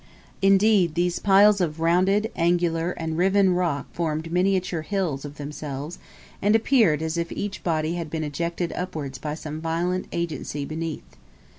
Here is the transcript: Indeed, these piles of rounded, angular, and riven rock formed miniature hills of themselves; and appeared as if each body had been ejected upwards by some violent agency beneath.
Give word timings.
Indeed, 0.41 0.95
these 0.95 1.19
piles 1.19 1.61
of 1.61 1.79
rounded, 1.79 2.31
angular, 2.35 2.89
and 2.93 3.19
riven 3.19 3.53
rock 3.53 3.85
formed 3.93 4.31
miniature 4.31 4.81
hills 4.81 5.25
of 5.25 5.37
themselves; 5.37 5.99
and 6.41 6.55
appeared 6.55 7.03
as 7.03 7.19
if 7.19 7.31
each 7.31 7.63
body 7.63 7.93
had 7.93 8.09
been 8.09 8.23
ejected 8.23 8.73
upwards 8.73 9.19
by 9.19 9.35
some 9.35 9.61
violent 9.61 10.07
agency 10.11 10.65
beneath. 10.65 11.05